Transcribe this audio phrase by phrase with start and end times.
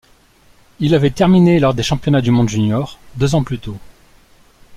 [0.79, 3.77] Il avait terminé lors des Championnats du monde juniors, deux ans plus tôt.